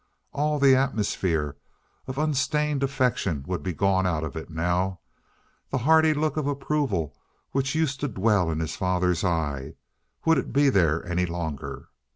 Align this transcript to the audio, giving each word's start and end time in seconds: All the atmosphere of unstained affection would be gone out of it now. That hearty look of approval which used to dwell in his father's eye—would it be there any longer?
All 0.31 0.57
the 0.57 0.75
atmosphere 0.75 1.57
of 2.07 2.17
unstained 2.17 2.81
affection 2.81 3.43
would 3.45 3.61
be 3.61 3.71
gone 3.71 4.07
out 4.07 4.23
of 4.23 4.35
it 4.35 4.49
now. 4.49 4.99
That 5.69 5.81
hearty 5.81 6.15
look 6.15 6.37
of 6.37 6.47
approval 6.47 7.15
which 7.51 7.75
used 7.75 7.99
to 7.99 8.07
dwell 8.07 8.49
in 8.49 8.61
his 8.61 8.75
father's 8.75 9.23
eye—would 9.23 10.39
it 10.39 10.51
be 10.53 10.69
there 10.71 11.05
any 11.05 11.27
longer? 11.27 11.89